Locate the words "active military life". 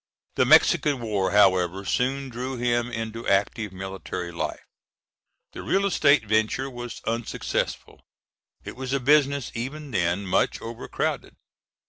3.27-4.65